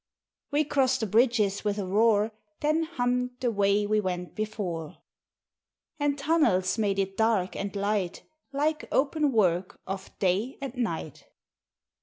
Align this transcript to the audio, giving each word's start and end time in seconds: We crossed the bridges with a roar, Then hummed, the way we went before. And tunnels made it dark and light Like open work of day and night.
We 0.49 0.63
crossed 0.63 1.01
the 1.01 1.05
bridges 1.05 1.63
with 1.63 1.77
a 1.77 1.85
roar, 1.85 2.31
Then 2.61 2.85
hummed, 2.85 3.35
the 3.39 3.51
way 3.51 3.85
we 3.85 3.99
went 4.01 4.33
before. 4.33 4.97
And 5.99 6.17
tunnels 6.17 6.79
made 6.79 6.97
it 6.97 7.15
dark 7.15 7.55
and 7.55 7.75
light 7.75 8.23
Like 8.51 8.85
open 8.91 9.31
work 9.31 9.79
of 9.85 10.17
day 10.17 10.57
and 10.59 10.75
night. 10.75 11.27